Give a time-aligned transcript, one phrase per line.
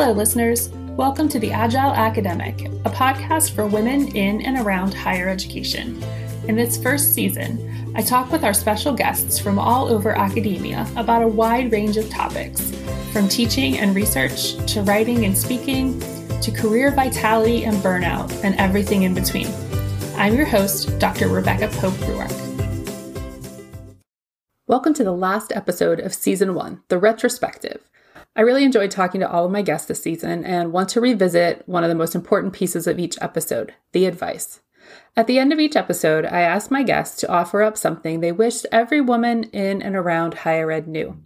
[0.00, 0.70] Hello, listeners.
[0.96, 6.02] Welcome to The Agile Academic, a podcast for women in and around higher education.
[6.48, 11.20] In this first season, I talk with our special guests from all over academia about
[11.20, 12.74] a wide range of topics,
[13.12, 16.00] from teaching and research to writing and speaking
[16.40, 19.48] to career vitality and burnout and everything in between.
[20.16, 21.28] I'm your host, Dr.
[21.28, 22.32] Rebecca Pope Ruark.
[24.66, 27.82] Welcome to the last episode of Season 1, the retrospective.
[28.36, 31.62] I really enjoyed talking to all of my guests this season and want to revisit
[31.66, 34.60] one of the most important pieces of each episode the advice.
[35.16, 38.32] At the end of each episode, I asked my guests to offer up something they
[38.32, 41.16] wished every woman in and around higher ed knew.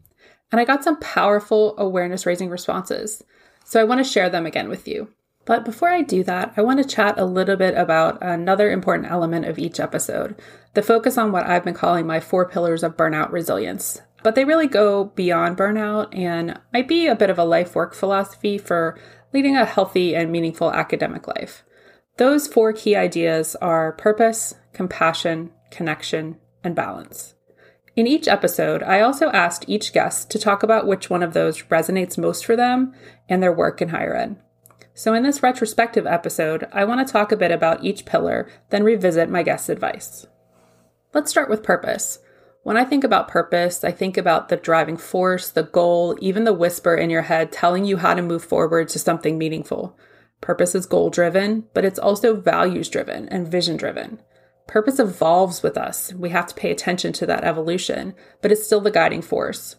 [0.50, 3.22] And I got some powerful awareness raising responses.
[3.64, 5.08] So I want to share them again with you.
[5.46, 9.10] But before I do that, I want to chat a little bit about another important
[9.10, 10.36] element of each episode
[10.72, 14.00] the focus on what I've been calling my four pillars of burnout resilience.
[14.24, 17.94] But they really go beyond burnout and might be a bit of a life work
[17.94, 18.98] philosophy for
[19.34, 21.62] leading a healthy and meaningful academic life.
[22.16, 27.34] Those four key ideas are purpose, compassion, connection, and balance.
[27.96, 31.62] In each episode, I also asked each guest to talk about which one of those
[31.64, 32.94] resonates most for them
[33.28, 34.36] and their work in higher ed.
[34.94, 38.84] So, in this retrospective episode, I want to talk a bit about each pillar, then
[38.84, 40.26] revisit my guest's advice.
[41.12, 42.20] Let's start with purpose.
[42.64, 46.54] When I think about purpose, I think about the driving force, the goal, even the
[46.54, 49.98] whisper in your head telling you how to move forward to something meaningful.
[50.40, 54.18] Purpose is goal driven, but it's also values driven and vision driven.
[54.66, 56.14] Purpose evolves with us.
[56.14, 59.76] We have to pay attention to that evolution, but it's still the guiding force.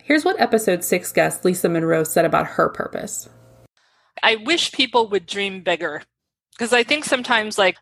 [0.00, 3.28] Here's what episode 6 guest Lisa Munro said about her purpose.
[4.22, 6.02] I wish people would dream bigger
[6.52, 7.76] because I think sometimes like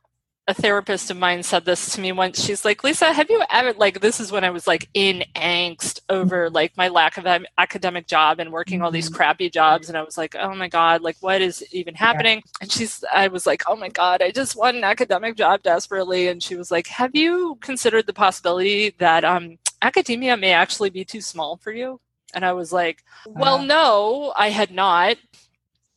[0.48, 2.42] a therapist of mine said this to me once.
[2.42, 6.00] She's like, Lisa, have you ever, like, this is when I was like in angst
[6.08, 9.14] over like my lack of an academic job and working all these mm-hmm.
[9.16, 9.88] crappy jobs.
[9.88, 12.38] And I was like, oh my God, like, what is even happening?
[12.38, 12.52] Yeah.
[12.62, 16.26] And she's, I was like, oh my God, I just want an academic job desperately.
[16.26, 21.04] And she was like, have you considered the possibility that um, academia may actually be
[21.04, 22.00] too small for you?
[22.34, 25.18] And I was like, well, uh, no, I had not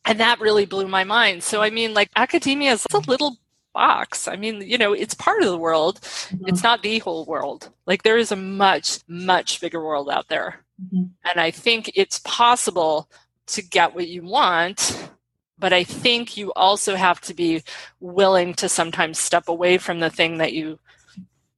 [0.07, 3.39] and that really blew my mind so i mean like academia is a little
[3.75, 6.47] box i mean you know it's part of the world mm-hmm.
[6.47, 10.63] it's not the whole world like there is a much much bigger world out there
[10.81, 11.03] mm-hmm.
[11.25, 13.09] and i think it's possible
[13.45, 15.09] to get what you want
[15.59, 17.61] but i think you also have to be
[17.99, 20.79] willing to sometimes step away from the thing that you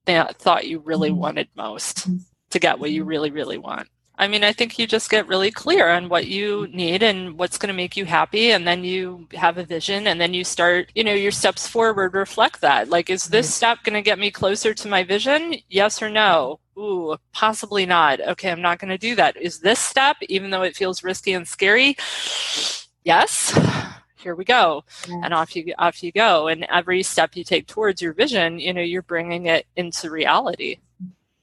[0.08, 1.20] th- thought you really mm-hmm.
[1.20, 2.18] wanted most mm-hmm.
[2.50, 3.88] to get what you really really want
[4.20, 7.60] I mean, I think you just get really clear on what you need and what's
[7.60, 8.52] going to make you happy.
[8.52, 12.16] And then you have a vision and then you start, you know, your steps forward
[12.16, 12.90] reflect that.
[12.90, 13.54] Like, is this mm-hmm.
[13.54, 15.56] step going to get me closer to my vision?
[15.70, 16.60] Yes or no?
[16.80, 18.20] Ooh, possibly not.
[18.20, 19.38] Okay, I'm not going to do that.
[19.38, 21.96] Is this step, even though it feels risky and scary?
[23.04, 23.58] Yes.
[24.16, 24.84] Here we go.
[25.08, 25.20] Yes.
[25.24, 26.48] And off you off you go.
[26.48, 30.80] And every step you take towards your vision, you know, you're bringing it into reality.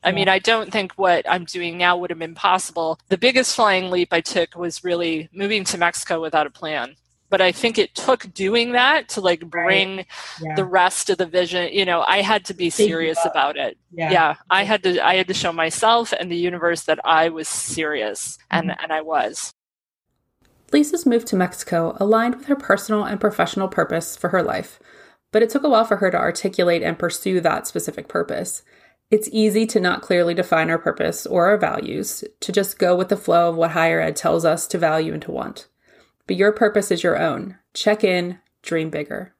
[0.05, 3.01] I mean, I don't think what I'm doing now would have been possible.
[3.09, 6.97] The biggest flying leap I took was really moving to Mexico without a plan.
[7.31, 10.07] But I think it took doing that to like bring right.
[10.41, 10.55] yeah.
[10.55, 11.73] the rest of the vision.
[11.73, 13.79] You know, I had to be serious about it.
[13.93, 14.13] Yeah.
[14.13, 14.35] yeah.
[14.51, 18.39] I had to I had to show myself and the universe that I was serious
[18.51, 18.85] and, mm-hmm.
[18.85, 19.53] and I was.
[20.73, 24.79] Lisa's move to Mexico aligned with her personal and professional purpose for her life,
[25.33, 28.63] but it took a while for her to articulate and pursue that specific purpose.
[29.15, 33.11] It's easy to not clearly define our purpose or our values, to just go with
[33.11, 35.69] the flow of what higher ed tells us to value and to want.
[36.27, 37.57] But your purpose is your own.
[37.75, 39.33] Check in, dream bigger.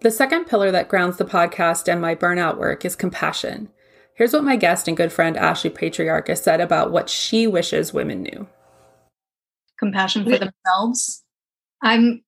[0.00, 3.68] The second pillar that grounds the podcast and my burnout work is compassion.
[4.14, 8.24] Here's what my guest and good friend Ashley Patriarca said about what she wishes women
[8.24, 8.48] knew.
[9.78, 11.22] Compassion for themselves.
[11.80, 12.24] I'm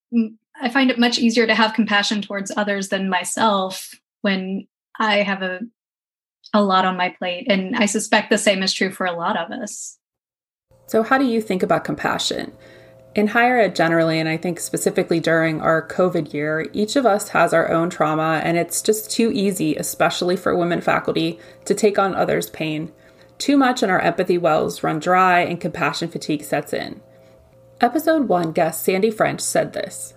[0.63, 4.69] I find it much easier to have compassion towards others than myself when
[5.01, 5.59] I have a
[6.53, 7.47] a lot on my plate.
[7.49, 9.99] And I suspect the same is true for a lot of us.
[10.87, 12.53] So, how do you think about compassion?
[13.15, 17.29] In higher ed generally, and I think specifically during our COVID year, each of us
[17.29, 21.97] has our own trauma, and it's just too easy, especially for women faculty, to take
[21.97, 22.93] on others' pain.
[23.39, 27.01] Too much and our empathy wells run dry, and compassion fatigue sets in.
[27.81, 30.15] Episode 1 guest Sandy French said this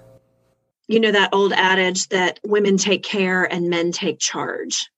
[0.87, 4.89] You know, that old adage that women take care and men take charge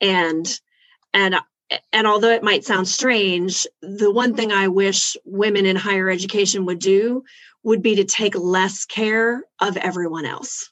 [0.00, 0.60] and
[1.14, 1.36] and
[1.92, 6.64] and although it might sound strange the one thing i wish women in higher education
[6.64, 7.22] would do
[7.62, 10.70] would be to take less care of everyone else.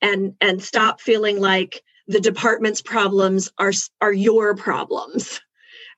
[0.00, 3.72] And and stop feeling like the department's problems are
[4.02, 5.40] are your problems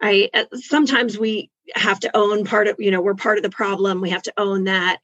[0.01, 4.01] i sometimes we have to own part of you know we're part of the problem
[4.01, 4.99] we have to own that.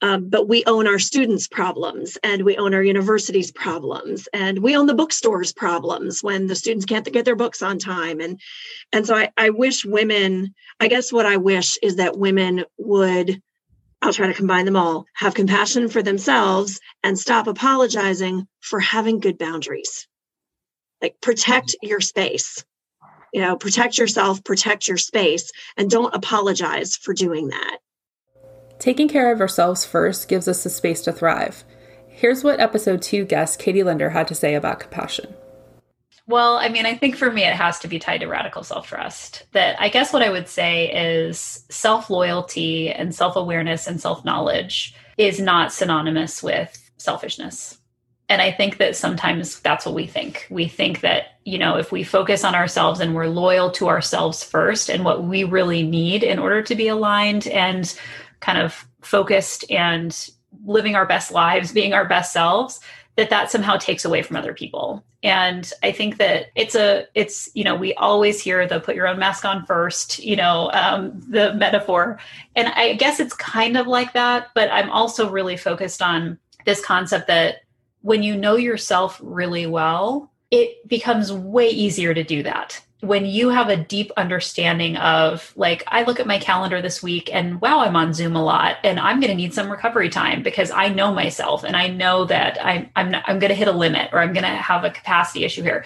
[0.00, 4.76] Um, but we own our students problems and we own our universities problems and we
[4.76, 8.20] own the bookstores problems when the students can't get their books on time.
[8.20, 8.40] And
[8.92, 13.42] and so I, I wish women i guess what i wish is that women would
[14.02, 19.20] i'll try to combine them all have compassion for themselves and stop apologizing for having
[19.20, 20.06] good boundaries.
[21.00, 22.64] Like protect your space
[23.32, 27.78] you know protect yourself protect your space and don't apologize for doing that
[28.78, 31.64] Taking care of ourselves first gives us the space to thrive.
[32.06, 35.34] Here's what episode two guest Katie Linder had to say about compassion.
[36.28, 38.88] Well, I mean, I think for me, it has to be tied to radical self
[38.88, 39.46] trust.
[39.52, 40.92] That I guess what I would say
[41.26, 47.78] is self loyalty and self awareness and self knowledge is not synonymous with selfishness.
[48.28, 50.46] And I think that sometimes that's what we think.
[50.50, 54.44] We think that, you know, if we focus on ourselves and we're loyal to ourselves
[54.44, 57.98] first and what we really need in order to be aligned and
[58.40, 60.28] kind of focused and
[60.66, 62.80] living our best lives, being our best selves,
[63.16, 65.02] that that somehow takes away from other people.
[65.22, 69.08] And I think that it's a, it's, you know, we always hear the put your
[69.08, 72.18] own mask on first, you know, um, the metaphor.
[72.56, 76.84] And I guess it's kind of like that, but I'm also really focused on this
[76.84, 77.62] concept that
[78.02, 82.82] when you know yourself really well, it becomes way easier to do that.
[83.00, 87.32] When you have a deep understanding of like i look at my calendar this week
[87.32, 90.42] and wow i'm on zoom a lot and i'm going to need some recovery time
[90.42, 93.68] because i know myself and i know that i'm i'm, not, I'm going to hit
[93.68, 95.84] a limit or i'm going to have a capacity issue here.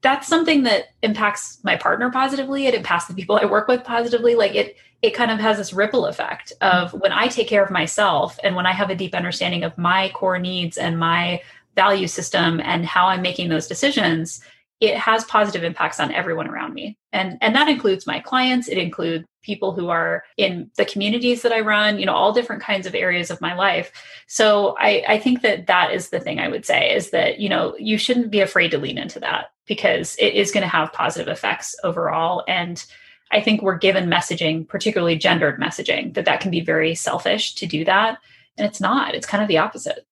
[0.00, 2.66] That's something that impacts my partner positively.
[2.66, 4.34] It impacts the people i work with positively.
[4.34, 7.70] Like it it kind of has this ripple effect of when i take care of
[7.70, 11.40] myself and when i have a deep understanding of my core needs and my
[11.76, 14.40] value system and how i'm making those decisions
[14.80, 16.98] it has positive impacts on everyone around me.
[17.12, 18.68] And and that includes my clients.
[18.68, 22.60] It includes people who are in the communities that i run you know all different
[22.60, 23.92] kinds of areas of my life.
[24.26, 27.48] So i i think that that is the thing i would say is that you
[27.48, 30.92] know you shouldn't be afraid to lean into that because it is going to have
[30.92, 32.44] positive effects overall.
[32.48, 32.84] And
[33.30, 37.66] i think we're given messaging particularly gendered messaging that that can be very selfish to
[37.66, 38.18] do that.
[38.58, 39.14] And it's not.
[39.14, 40.06] It's kind of the opposite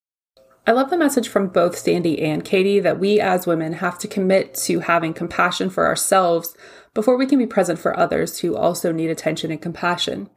[0.67, 4.09] I love the message from both Sandy and Katie that we as women have to
[4.09, 6.57] commit to having compassion for ourselves
[6.95, 10.31] before we can be present for others who also need attention and compassion.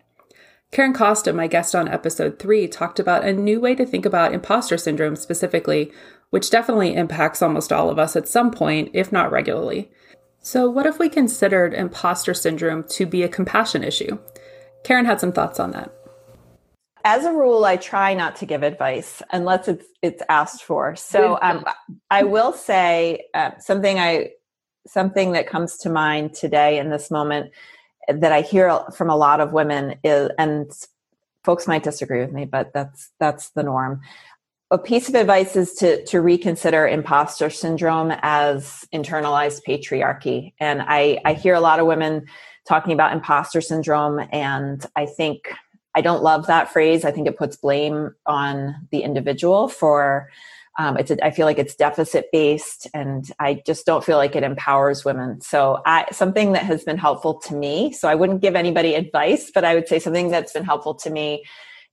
[0.70, 4.34] Karen Costa, my guest on episode three, talked about a new way to think about
[4.34, 5.94] imposter syndrome specifically,
[6.30, 9.90] which definitely impacts almost all of us at some point, if not regularly.
[10.42, 14.20] So, what if we considered imposter syndrome to be a compassion issue?
[14.84, 15.94] Karen had some thoughts on that
[17.08, 20.98] as a rule, I try not to give advice unless it's it's asked for.
[20.98, 21.64] So um,
[22.12, 24.32] I will say uh, something I
[24.86, 27.52] something that comes to mind today in this moment
[28.10, 30.70] that I hear from a lot of women is, and
[31.46, 34.02] folks might disagree with me, but that's that's the norm.
[34.70, 41.20] A piece of advice is to to reconsider imposter syndrome as internalized patriarchy, and I
[41.24, 42.26] I hear a lot of women
[42.68, 45.54] talking about imposter syndrome, and I think
[45.98, 47.04] I don't love that phrase.
[47.04, 50.30] I think it puts blame on the individual for
[50.78, 54.36] um, it's a, I feel like it's deficit based and I just don't feel like
[54.36, 55.42] it empowers women.
[55.42, 59.50] So I, something that has been helpful to me, so I wouldn't give anybody advice,
[59.52, 61.46] but I would say something that's been helpful to me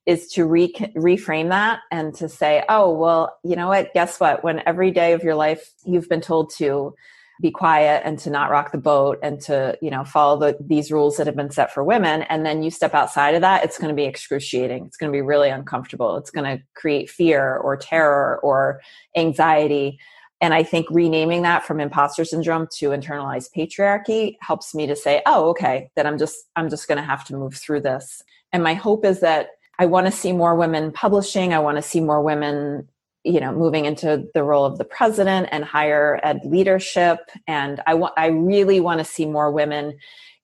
[0.05, 3.91] is to re- reframe that and to say, oh, well, you know what?
[3.95, 4.43] Guess what?
[4.43, 6.93] When every day of your life you've been told to
[7.41, 10.91] be quiet and to not rock the boat and to you know follow the, these
[10.91, 12.23] rules that have been set for women.
[12.23, 14.85] And then you step outside of that it's going to be excruciating.
[14.85, 16.17] It's going to be really uncomfortable.
[16.17, 18.81] It's going to create fear or terror or
[19.15, 19.99] anxiety.
[20.41, 25.21] And i think renaming that from imposter syndrome to internalized patriarchy helps me to say
[25.25, 28.21] oh okay that i'm just i'm just going to have to move through this.
[28.51, 29.49] And my hope is that
[29.79, 31.53] I want to see more women publishing.
[31.53, 32.87] I want to see more women
[33.25, 37.19] you know moving into the role of the president and higher ed leadership.
[37.47, 39.97] And i want i really want to see more women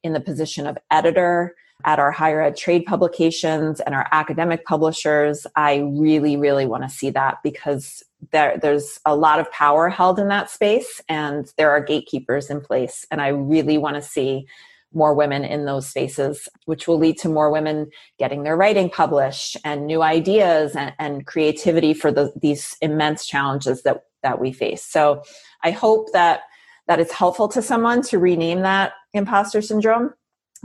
[0.04, 5.48] in the position of editor at our higher ed trade publications and our academic publishers.
[5.56, 10.20] I really really want to see that because there, there's a lot of power held
[10.20, 13.06] in that space and there are gatekeepers in place.
[13.12, 14.48] And i really want to see
[14.94, 19.58] more women in those spaces, which will lead to more women getting their writing published
[19.64, 24.84] and new ideas and, and creativity for the, these immense challenges that, that we face.
[24.84, 25.24] So
[25.64, 26.42] I hope that
[26.88, 30.14] that it's helpful to someone to rename that imposter syndrome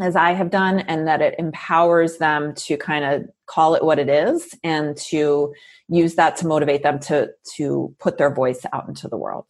[0.01, 3.99] as I have done, and that it empowers them to kind of call it what
[3.99, 5.55] it is and to
[5.89, 9.47] use that to motivate them to to put their voice out into the world.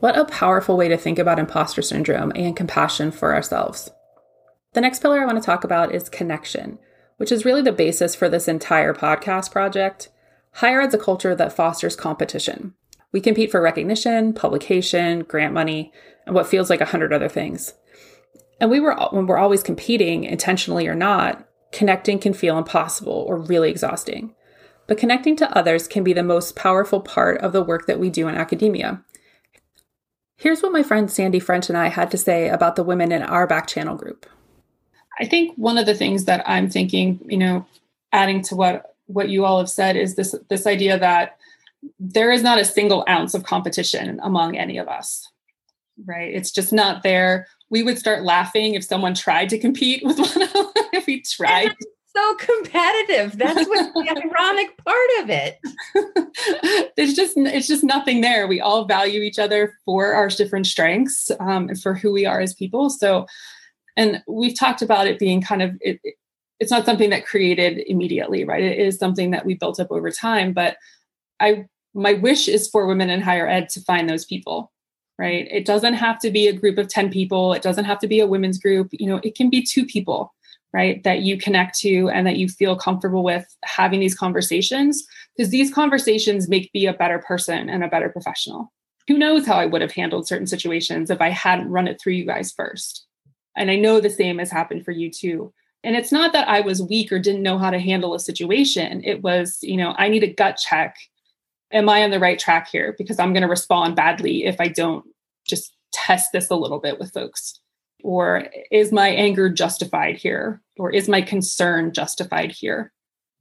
[0.00, 3.90] What a powerful way to think about imposter syndrome and compassion for ourselves.
[4.74, 6.80] The next pillar I want to talk about is connection,
[7.16, 10.08] which is really the basis for this entire podcast project.
[10.54, 12.74] Higher ed's a culture that fosters competition.
[13.12, 15.92] We compete for recognition, publication, grant money,
[16.26, 17.74] and what feels like a hundred other things.
[18.60, 23.38] And we were when we're always competing, intentionally or not, connecting can feel impossible or
[23.38, 24.34] really exhausting.
[24.88, 28.10] But connecting to others can be the most powerful part of the work that we
[28.10, 29.04] do in academia.
[30.36, 33.22] Here's what my friend Sandy French and I had to say about the women in
[33.22, 34.26] our back channel group.
[35.18, 37.66] I think one of the things that I'm thinking, you know,
[38.12, 41.36] adding to what what you all have said is this this idea that
[41.98, 45.28] there is not a single ounce of competition among any of us.
[46.04, 46.34] Right?
[46.34, 47.46] It's just not there.
[47.70, 50.66] We would start laughing if someone tried to compete with one of them.
[50.92, 51.74] if we tried
[52.16, 53.36] so competitive.
[53.38, 56.92] That's what's the ironic part of it.
[56.96, 58.46] There's just it's just nothing there.
[58.46, 62.40] We all value each other for our different strengths um, and for who we are
[62.40, 62.90] as people.
[62.90, 63.26] So,
[63.96, 66.00] and we've talked about it being kind of it,
[66.60, 68.62] it's not something that created immediately, right?
[68.62, 70.52] It is something that we built up over time.
[70.52, 70.76] But
[71.40, 74.72] I my wish is for women in higher ed to find those people
[75.18, 78.08] right it doesn't have to be a group of 10 people it doesn't have to
[78.08, 80.34] be a women's group you know it can be two people
[80.72, 85.50] right that you connect to and that you feel comfortable with having these conversations because
[85.50, 88.72] these conversations make me a better person and a better professional
[89.06, 92.12] who knows how i would have handled certain situations if i hadn't run it through
[92.12, 93.06] you guys first
[93.56, 95.52] and i know the same has happened for you too.
[95.82, 99.02] And it's not that i was weak or didn't know how to handle a situation.
[99.04, 100.96] It was you know i need a gut check.
[101.72, 102.94] Am i on the right track here?
[102.98, 105.04] Because i'm going to respond badly if i don't
[105.46, 107.60] just test this a little bit with folks.
[108.02, 110.60] Or is my anger justified here?
[110.78, 112.92] Or is my concern justified here?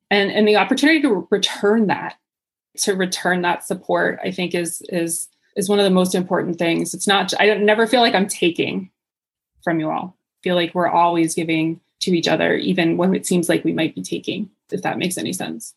[0.09, 2.15] And and the opportunity to return that
[2.77, 6.93] to return that support i think is is is one of the most important things.
[6.93, 8.89] It's not i don't never feel like i'm taking
[9.63, 13.25] from you all I feel like we're always giving to each other even when it
[13.25, 15.73] seems like we might be taking if that makes any sense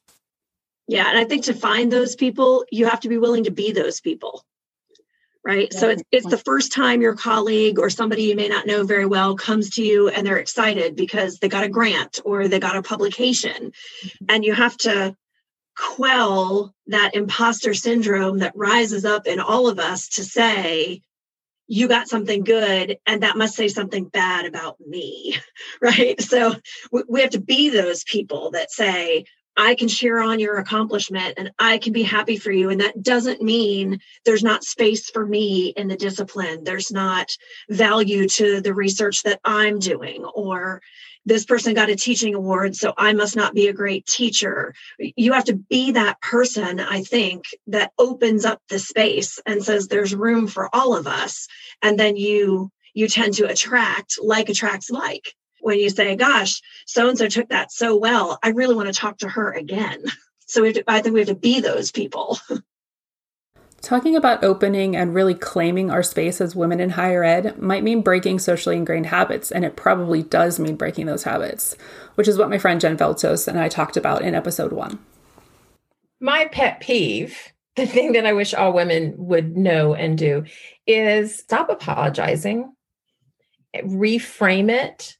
[0.89, 3.73] yeah and i think to find those people you have to be willing to be
[3.73, 4.45] those people
[5.47, 5.69] right?
[5.73, 5.79] Yeah.
[5.79, 9.07] So it's, it's the first time your colleague or somebody you may not know very
[9.07, 12.77] well comes to you and they're excited because they got a grant or they got
[12.77, 13.71] a publication.
[13.71, 14.25] Mm-hmm.
[14.29, 15.17] And you have to
[15.77, 21.03] quell that imposter syndrome that rises up in all of us to say,
[21.69, 25.37] you got something good and that must say something bad about me
[25.81, 26.21] right?
[26.21, 26.55] So
[27.09, 29.25] we have to be those people that say
[29.57, 32.71] I can share on your accomplishment and I can be happy for you.
[32.71, 36.65] And that doesn't mean there's not space for me in the discipline.
[36.65, 37.37] There's not
[37.69, 40.83] value to the research that I'm doing, or
[41.25, 44.75] this person got a teaching award, so I must not be a great teacher.
[44.99, 49.89] You have to be that person, I think, that opens up the space and says
[49.89, 51.49] there's room for all of us.
[51.83, 57.09] And then you you tend to attract like attracts like when you say, gosh, so
[57.09, 58.39] and so took that so well.
[58.43, 60.05] I really want to talk to her again.
[60.49, 62.39] So to, I think we have to be those people.
[63.87, 68.01] Talking about opening and really claiming our space as women in higher ed might mean
[68.01, 71.77] breaking socially ingrained habits, and it probably does mean breaking those habits,
[72.17, 74.99] which is what my friend Jen Veltos and I talked about in episode one.
[76.19, 80.45] My pet peeve, the thing that I wish all women would know and do,
[80.87, 82.73] is stop apologizing,
[83.77, 85.17] reframe it,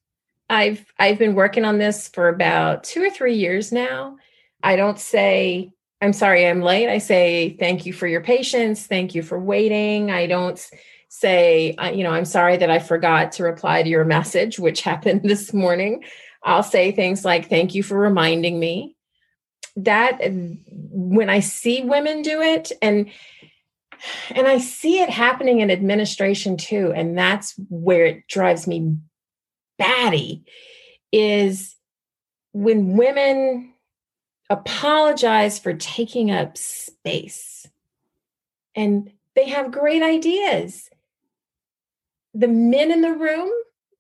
[0.49, 4.17] I've I've been working on this for about 2 or 3 years now.
[4.63, 6.89] I don't say I'm sorry I'm late.
[6.89, 10.11] I say thank you for your patience, thank you for waiting.
[10.11, 10.65] I don't
[11.09, 15.23] say you know I'm sorry that I forgot to reply to your message which happened
[15.25, 16.05] this morning.
[16.43, 18.95] I'll say things like thank you for reminding me.
[19.77, 20.21] That
[20.71, 23.11] when I see women do it and
[24.31, 28.97] and I see it happening in administration too and that's where it drives me
[29.79, 30.45] batty
[31.13, 31.77] is
[32.53, 33.73] when women
[34.49, 37.69] apologize for taking up space
[38.75, 40.89] and they have great ideas.
[42.35, 43.51] The men in the room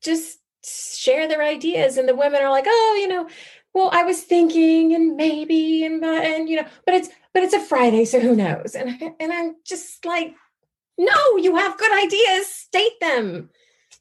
[0.02, 3.28] just share their ideas, and the women are like, oh, you know,
[3.72, 7.60] well, I was thinking and maybe and and you know, but it's but it's a
[7.60, 8.74] Friday, so who knows?
[8.74, 10.34] And and I'm just like,
[10.98, 13.50] no, you have good ideas, state them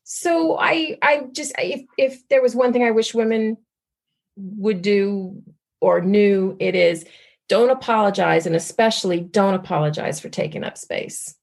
[0.06, 3.58] so i i just if if there was one thing i wish women
[4.38, 5.42] would do
[5.82, 7.06] or knew it is
[7.48, 11.36] don't apologize and especially don't apologize for taking up space.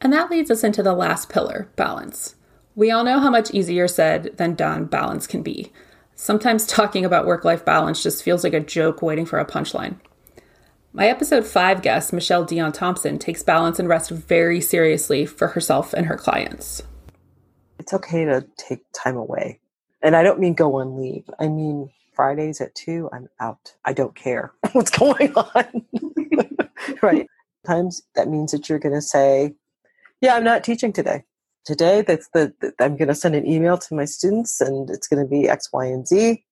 [0.00, 2.34] And that leads us into the last pillar balance.
[2.74, 5.72] We all know how much easier said than done balance can be.
[6.14, 9.96] Sometimes talking about work life balance just feels like a joke waiting for a punchline.
[10.92, 15.94] My episode 5 guest michelle dion thompson takes balance and rest very seriously for herself
[15.94, 16.82] and her clients
[17.82, 19.58] it's okay to take time away.
[20.02, 21.28] And I don't mean go on leave.
[21.40, 23.74] I mean Fridays at two, I'm out.
[23.84, 25.86] I don't care what's going on.
[27.02, 27.26] right.
[27.66, 29.54] Times that means that you're going to say,
[30.20, 31.24] yeah, I'm not teaching today.
[31.64, 35.08] Today, that's the, the I'm going to send an email to my students and it's
[35.08, 36.44] going to be X, Y, and Z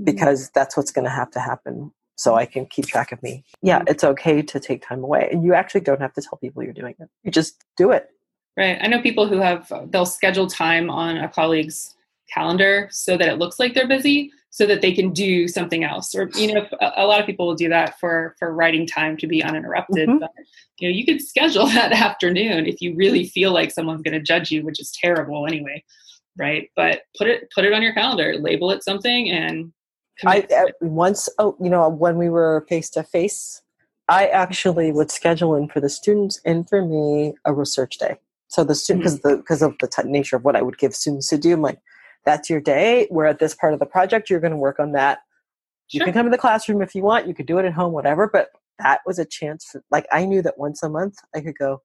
[0.00, 0.04] Mm-hmm.
[0.06, 3.44] because that's what's going to have to happen so I can keep track of me.
[3.62, 3.88] Yeah, Mm-hmm.
[3.88, 5.28] it's okay to take time away.
[5.30, 7.10] And you actually don't have to tell people you're doing it.
[7.24, 8.08] You just do it.
[8.56, 8.78] Right.
[8.80, 11.94] I know people who have, they'll schedule time on a colleague's
[12.32, 16.14] calendar so that it looks like they're busy so that they can do something else.
[16.14, 19.26] Or, you know, a, lot of people will do that for, for writing time to
[19.26, 20.08] be uninterrupted.
[20.08, 20.20] Mhm.
[20.20, 20.30] But,
[20.78, 24.22] you know, you could schedule that afternoon if you really feel like someone's going to
[24.22, 25.82] judge you, which is terrible anyway.
[26.36, 26.68] Right.
[26.76, 29.72] But put it, put it on your calendar, label it something and
[30.26, 33.62] I to uh, once, oh, you know, when we were face to face,
[34.08, 38.16] I actually would schedule in for the students and for me a research day.
[38.52, 39.28] So the student, because mm-hmm.
[39.30, 41.62] the because of the t- nature of what I would give students to do, I'm
[41.62, 41.78] like,
[42.26, 43.08] that's your day.
[43.10, 44.28] We're at this part of the project.
[44.28, 45.20] You're going to work on that.
[45.88, 47.26] You can come to the classroom if you want.
[47.26, 48.28] You could do it at home, whatever.
[48.30, 49.64] But that was a chance.
[49.72, 51.80] For, like I knew that once a month I could go.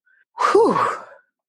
[0.52, 0.78] Whew.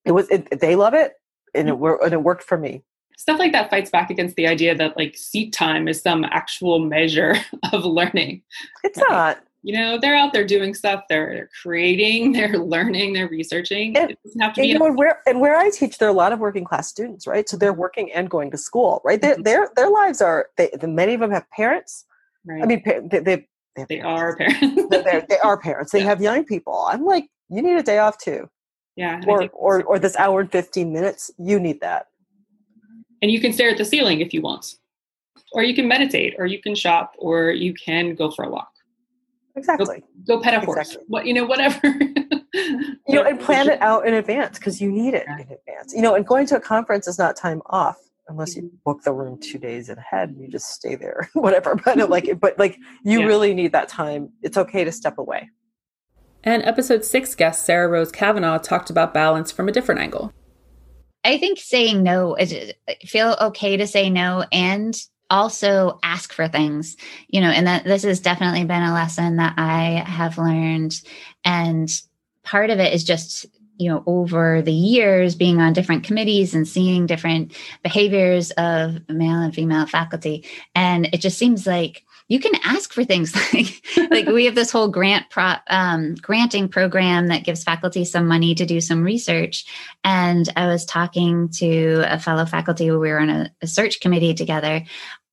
[0.04, 0.30] It was.
[0.30, 1.14] It, they love it,
[1.52, 1.80] and it mm-hmm.
[1.80, 2.84] wor- and it worked for me.
[3.16, 6.78] stuff like that fights back against the idea that like seat time is some actual
[6.78, 7.34] measure
[7.72, 8.42] of learning.
[8.84, 9.10] It's Right.
[9.10, 9.38] not.
[9.64, 11.02] You know, they're out there doing stuff.
[11.08, 12.32] They're, they're creating.
[12.36, 13.12] They're learning.
[13.12, 13.96] They're researching.
[13.96, 14.68] And- it doesn't have to be.
[14.68, 17.26] you know, where and where I teach, there are a lot of working class students,
[17.26, 17.48] right?
[17.48, 19.20] So they're working and going to school, right?
[19.20, 19.44] Their Mhm.
[19.44, 20.48] their their lives are.
[20.56, 22.04] They, the, many of them have parents.
[22.46, 22.62] right.
[22.62, 23.46] I mean, they they,
[23.76, 24.60] they, they are parents.
[24.90, 25.90] They're, they're- parents.
[25.92, 26.04] They Yeah.
[26.06, 26.86] have young people.
[26.88, 28.48] I'm like, you need a day off too,
[28.94, 29.20] yeah.
[29.26, 31.32] or or or this hour and fifteen minutes.
[31.36, 32.06] You need that.
[33.22, 34.76] and you can stare at the ceiling if you want,
[35.52, 38.70] or you can meditate, or you can shop, or you can go for a walk.
[39.58, 40.02] Exactly.
[40.26, 40.78] Go pet a horse.
[40.78, 41.04] Exactly.
[41.08, 41.80] What you know, whatever.
[41.84, 45.34] You know, and plan it out in advance because you need it Yeah.
[45.36, 45.92] in advance.
[45.94, 47.96] You know, and going to a conference is not time off
[48.28, 48.66] unless Mm-hmm.
[48.66, 51.74] you book the room two days ahead and you just stay there, whatever.
[51.74, 53.26] But like, but like, you Yeah.
[53.26, 54.30] really need that time.
[54.42, 55.49] It's okay to step away.
[56.44, 60.32] And episode six guest Sarah Rose Cavanagh talked about balance from a different angle.
[61.25, 62.54] I think saying no is
[63.04, 64.97] feel okay to say no and
[65.30, 66.97] also ask for things,
[67.28, 71.00] you know, and that this has definitely been a lesson that I have learned.
[71.45, 71.91] And
[72.43, 76.67] part of it is just, you know, over the years being on different committees and
[76.67, 80.45] seeing different behaviors of male and female faculty.
[80.75, 84.71] And it just seems like you can ask for things like like we have this
[84.71, 89.64] whole grant pro, um, granting program that gives faculty some money to do some research
[90.04, 94.34] and i was talking to a fellow faculty we were on a, a search committee
[94.34, 94.84] together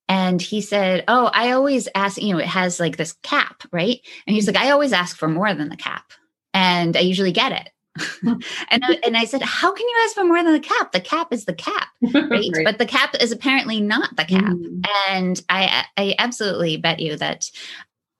[0.08, 4.00] and he said oh i always ask you know it has like this cap right
[4.26, 6.12] and he's like i always ask for more than the cap
[6.54, 7.70] and i usually get it
[8.70, 11.00] and, I, and I said how can you ask for more than the cap the
[11.00, 12.50] cap is the cap right?
[12.54, 12.64] Right.
[12.64, 14.44] But the cap is apparently not the cap.
[14.44, 14.84] Mhm.
[15.08, 17.50] And I I absolutely bet you that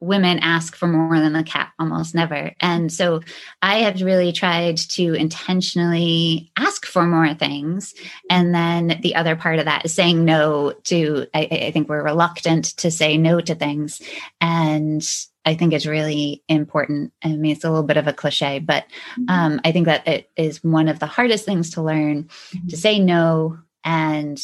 [0.00, 2.52] women ask for more than the cap almost never.
[2.60, 3.20] And so
[3.62, 7.94] I have really tried to intentionally ask for more things.
[8.30, 12.04] And then the other part of that is saying no to, I, I think we're
[12.04, 14.02] reluctant to say no to things.
[14.40, 15.06] And
[15.46, 17.12] I think it's really important.
[17.22, 18.84] I mean, it's a little bit of a cliche, but
[19.28, 22.28] um, I think that it is one of the hardest things to learn
[22.68, 24.38] to say no and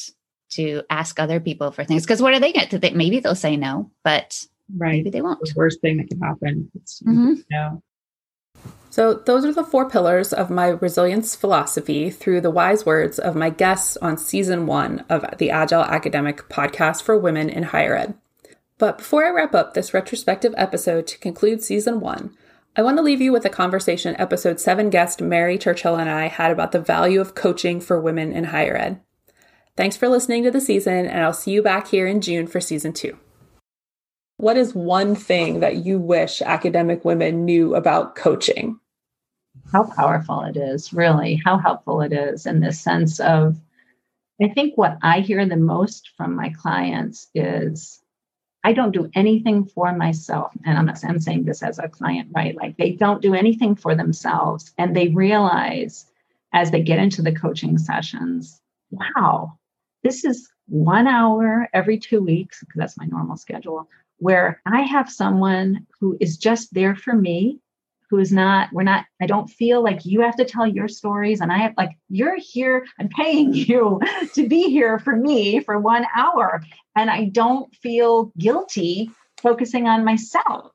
[0.51, 2.05] to ask other people for things.
[2.05, 2.95] Because what are they going to?
[2.95, 4.45] Maybe they'll say no, but
[4.77, 4.93] right.
[4.93, 5.41] maybe they won't.
[5.41, 6.71] The worst thing that can happen.
[6.75, 7.45] It's, Mhm.
[7.51, 7.83] no.
[8.91, 13.35] So, those are the four pillars of my resilience philosophy through the wise words of
[13.35, 18.15] my guests on season one of the Agile Academic podcast for women in higher ed.
[18.77, 22.37] But before I wrap up this retrospective episode to conclude season one,
[22.77, 26.27] I want to leave you with a conversation episode seven guest Mary Churchill and I
[26.29, 29.01] had about the value of coaching for women in higher ed.
[29.75, 32.61] Thanks for listening to the season, and I'll see you back here in June for
[32.61, 33.17] season two.
[34.43, 38.81] What is one thing that you wish academic women knew about coaching?
[39.71, 43.57] how powerful it is, really, how helpful it is in this sense of,
[44.43, 48.03] I think what I hear the most from my clients is,
[48.65, 50.53] I don't do anything for myself.
[50.65, 52.57] And I'm I'm saying this as a client, right?
[52.57, 54.73] Like they don't do anything for themselves.
[54.79, 56.07] And they realize
[56.53, 59.59] as they get into the coaching sessions, wow,
[60.03, 63.89] this is one hour every two weeks, because that's my normal schedule,
[64.23, 67.59] where I have someone who is just there for me
[68.09, 71.41] who is not we're not i don't feel like you have to tell your stories
[71.41, 73.99] and i have like you're here i'm paying you
[74.35, 76.63] to be here for me for one hour.
[76.95, 80.73] And i don't feel guilty focusing on myself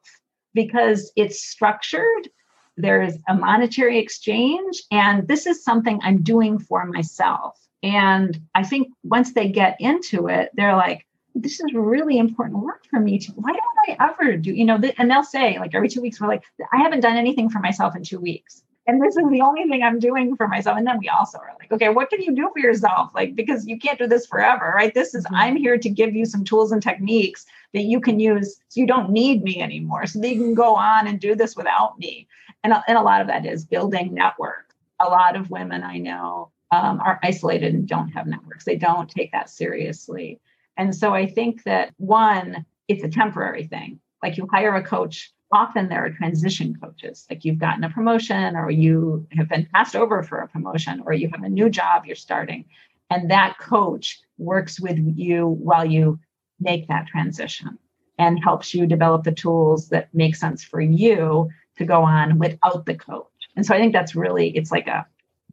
[0.54, 2.28] because it's structured
[2.76, 7.58] there's a monetary exchange and this is something i'm doing for myself.
[7.84, 11.06] And I think once they get into it, they're like,
[11.42, 14.80] this is really important work for me to why don't i ever do you know
[14.80, 17.60] th- and they'll say like every two weeks we're like i haven't done anything for
[17.60, 18.64] myself in two weeks.
[18.90, 20.78] And this is the only thing i'm doing for myself.
[20.78, 23.12] And then we also are like okay what can you do for yourself?
[23.14, 24.94] Like because you can't do this forever right?
[24.94, 25.36] This is mm-hmm.
[25.36, 28.88] i'm here to give you some tools and techniques that you can use so you
[28.88, 32.28] don't need me anymore so that you can go on and do this without me.
[32.64, 34.74] And, and a lot of that is building network.
[35.00, 38.66] A lot of women i know um, are isolated and don't have networks.
[38.66, 40.40] They don't take that seriously
[40.78, 44.00] and so I think that one, it's a temporary thing.
[44.24, 47.26] Like you hire a coach, often there are transition coaches.
[47.30, 51.14] Like you've gotten a promotion or you have been passed over for a promotion or
[51.14, 52.66] you have a new job you're starting.
[53.10, 56.20] And that coach works with you while you
[56.60, 57.78] make that transition
[58.20, 62.86] and helps you develop the tools that make sense for you to go on without
[62.86, 63.28] the coach.
[63.56, 65.06] And so I think that's really, it's like a,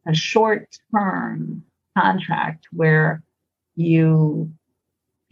[0.07, 1.63] a short term
[1.97, 3.23] contract where
[3.75, 4.51] you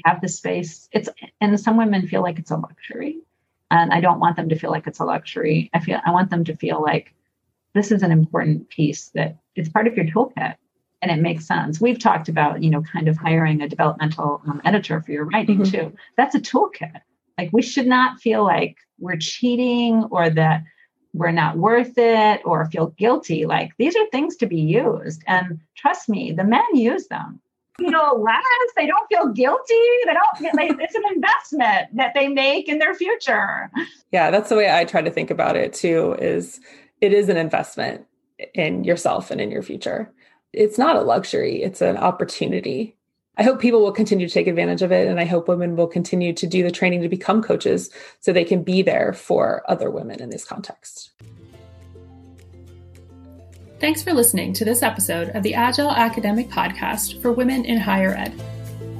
[0.06, 0.90] have the space.
[0.92, 1.10] It's
[1.42, 3.20] and some women feel like it's a luxury.
[3.72, 5.70] And I don't want them to feel like it's a luxury.
[5.74, 7.14] I feel I want them to feel like
[7.74, 10.56] this is an important piece that it's part of your toolkit
[11.02, 11.82] and it makes sense.
[11.82, 15.60] We've talked about, you know, kind of hiring a developmental um, editor for your writing
[15.60, 15.90] mm-hmm.
[15.90, 15.96] too.
[16.18, 17.02] That's a toolkit.
[17.38, 20.64] Like we should not feel like we're cheating or that
[21.14, 23.46] we're not worth it or feel guilty.
[23.46, 25.24] Like these are things to be used.
[25.28, 27.40] And trust me, the men use them
[27.78, 28.44] feel less.
[28.76, 29.74] They don't feel guilty.
[30.06, 30.56] They don't.
[30.56, 33.72] They, it's an investment that they make in their future.
[34.12, 36.16] Yeah, that's the way I try to think about it too.
[36.20, 36.60] Is
[37.02, 38.06] it is an investment
[38.54, 40.12] in yourself and in your future.
[40.52, 41.64] It's not a luxury.
[41.64, 42.96] It's an opportunity.
[43.38, 45.08] I hope people will continue to take advantage of it.
[45.08, 48.46] And I hope women will continue to do the training to become coaches so they
[48.46, 51.12] can be there for other women in this context.
[53.84, 58.16] Thanks for listening to this episode of the Agile Academic Podcast for Women in Higher
[58.16, 58.34] Ed.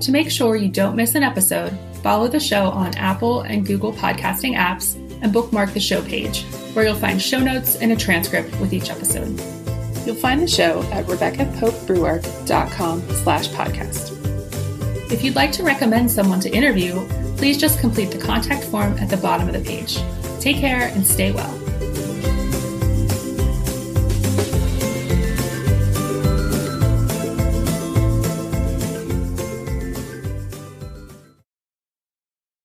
[0.02, 3.94] To make sure you don't miss an episode, follow the show on Apple and Google
[3.94, 6.44] podcasting apps and bookmark the show page,
[6.74, 9.40] where you'll find show notes and a transcript with each episode.
[10.06, 14.12] You'll find the show at RebeccaPopeRuark.com slash podcast.
[15.14, 19.10] If you'd like to recommend someone to interview, please just complete the contact form at
[19.10, 19.98] the bottom of the page.
[20.42, 21.63] Take care and stay well.